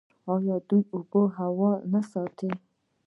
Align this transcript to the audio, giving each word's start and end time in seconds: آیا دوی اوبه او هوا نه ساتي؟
آیا 0.33 0.55
دوی 0.67 0.81
اوبه 0.93 1.19
او 1.23 1.27
هوا 1.37 1.71
نه 1.93 2.01
ساتي؟ 2.11 2.49